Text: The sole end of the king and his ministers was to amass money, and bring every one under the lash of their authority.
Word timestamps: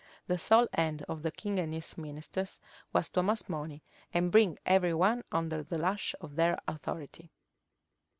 The 0.25 0.39
sole 0.39 0.67
end 0.73 1.03
of 1.07 1.21
the 1.21 1.29
king 1.31 1.59
and 1.59 1.75
his 1.75 1.95
ministers 1.95 2.59
was 2.91 3.09
to 3.09 3.19
amass 3.19 3.47
money, 3.47 3.83
and 4.11 4.31
bring 4.31 4.57
every 4.65 4.95
one 4.95 5.21
under 5.31 5.61
the 5.61 5.77
lash 5.77 6.15
of 6.21 6.35
their 6.37 6.59
authority. 6.67 7.29